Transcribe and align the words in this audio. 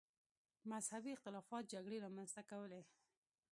مذهبي 0.71 1.11
اختلافات 1.17 1.63
جګړې 1.73 1.97
رامنځته 2.05 2.41
کولې. 2.49 2.81